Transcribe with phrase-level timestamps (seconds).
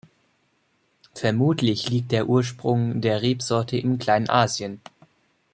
[1.13, 4.81] Vermutlich liegt der Ursprung der Rebsorte in Kleinasien.